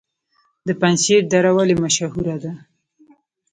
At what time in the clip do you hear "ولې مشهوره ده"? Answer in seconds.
1.57-2.51